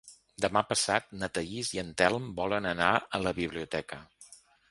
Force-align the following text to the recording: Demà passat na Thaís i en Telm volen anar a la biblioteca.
Demà 0.43 0.61
passat 0.69 1.11
na 1.23 1.29
Thaís 1.35 1.69
i 1.75 1.81
en 1.83 1.91
Telm 2.03 2.25
volen 2.41 2.69
anar 2.71 2.89
a 3.19 3.23
la 3.27 3.37
biblioteca. 3.43 4.01